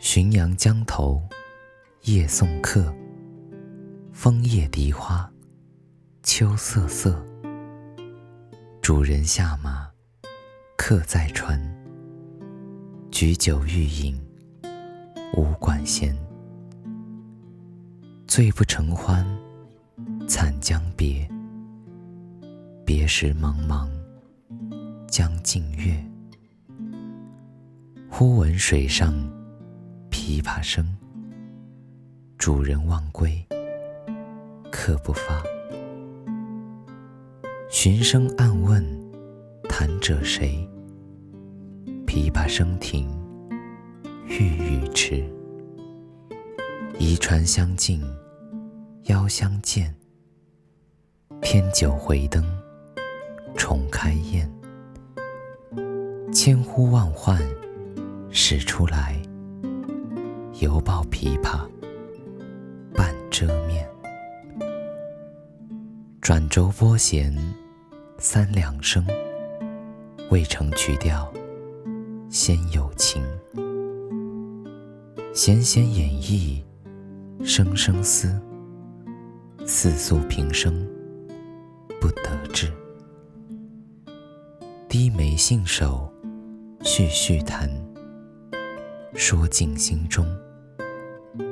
[0.00, 1.22] 浔阳江头
[2.04, 2.94] 夜送客，
[4.12, 5.30] 枫叶荻花
[6.22, 7.22] 秋瑟瑟。
[8.80, 9.90] 主人下马，
[10.78, 11.60] 客在船。
[13.10, 14.18] 举酒欲饮
[15.34, 16.16] 无管弦，
[18.26, 19.22] 醉不成欢
[20.26, 21.28] 惨将别。
[22.86, 23.86] 别时茫茫
[25.06, 26.02] 江浸月，
[28.18, 29.12] 忽闻水上
[30.10, 30.82] 琵琶声。
[32.38, 33.46] 主人忘归，
[34.72, 35.42] 客不发。
[37.68, 38.82] 寻声暗问
[39.68, 40.66] 弹者谁？
[42.06, 43.06] 琵琶声停
[44.26, 45.22] 欲语迟。
[46.98, 48.02] 移船相近
[49.08, 49.94] 邀相见，
[51.42, 52.42] 添酒回灯。
[53.54, 54.50] 重开宴，
[56.32, 57.38] 千呼万唤
[58.38, 59.18] 始出来，
[60.60, 61.66] 犹抱琵琶
[62.94, 63.88] 半遮面。
[66.20, 67.34] 转轴拨弦
[68.18, 69.02] 三两声，
[70.30, 71.32] 未成曲调
[72.28, 73.24] 先有情。
[75.32, 76.62] 弦弦掩抑
[77.42, 78.38] 声声思，
[79.64, 80.86] 似诉平生
[81.98, 82.70] 不得志。
[84.90, 86.12] 低眉信手
[86.82, 87.66] 续续弹，
[89.18, 90.26] 说尽心中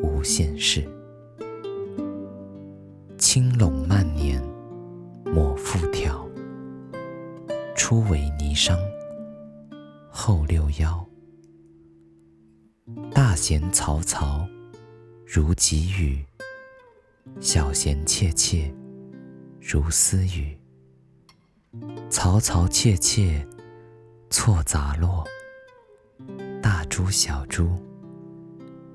[0.00, 0.88] 无限事。
[3.18, 4.40] 轻拢慢捻
[5.24, 6.24] 抹复挑，
[7.74, 8.78] 初为霓裳
[10.08, 11.04] 后六幺。
[13.12, 14.48] 大弦嘈嘈
[15.26, 16.24] 如急雨，
[17.40, 18.72] 小弦切切
[19.60, 20.56] 如私语。
[22.08, 23.44] 嘈嘈切切
[24.30, 25.26] 错杂落，
[26.98, 27.70] 大珠小珠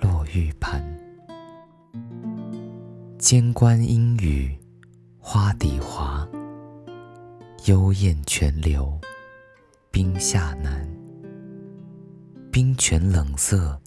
[0.00, 0.82] 落玉盘。
[3.16, 4.52] 间关莺语
[5.16, 6.28] 花底滑，
[7.66, 8.98] 幽咽泉流
[9.92, 10.84] 冰下难。
[12.50, 13.80] 冰泉冷涩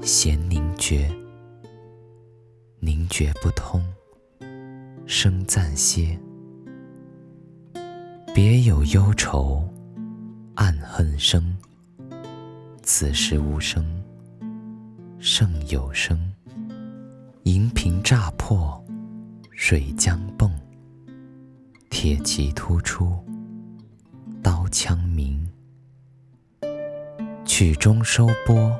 [0.00, 1.12] 弦凝绝，
[2.78, 3.82] 凝绝不通
[5.06, 6.16] 声暂歇。
[8.32, 9.68] 别有忧愁
[10.54, 11.53] 暗恨生，
[12.86, 13.82] 此时无声
[15.18, 16.20] 胜有声。
[17.44, 18.82] 银瓶乍破
[19.52, 20.50] 水浆迸，
[21.88, 23.16] 铁骑突出
[24.42, 25.42] 刀枪鸣。
[27.46, 28.78] 曲终收拨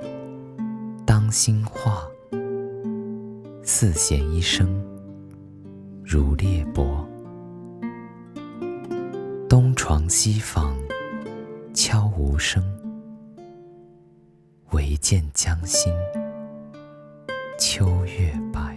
[1.07, 2.07] 当心画，
[3.63, 4.69] 四弦一声
[6.05, 7.07] 如裂帛。
[9.49, 10.77] 东床西房
[11.73, 12.63] 悄无声，
[14.75, 15.93] 唯见江心
[17.57, 18.74] 秋月白。